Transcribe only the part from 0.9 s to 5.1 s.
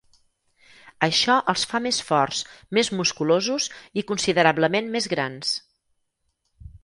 Això els fa més forts, més musculosos i considerablement